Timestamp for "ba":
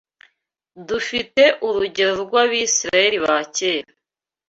3.25-3.37